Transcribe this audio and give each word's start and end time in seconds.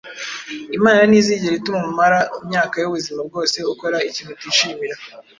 Imana 0.77 1.01
ntizigera 1.05 1.55
ituma 1.57 1.81
umara 1.91 2.19
imyaka 2.41 2.75
y’ubuzima 2.79 3.19
bwose 3.27 3.57
ukora 3.73 3.97
ikintu 4.09 4.31
utishimira 4.35 4.95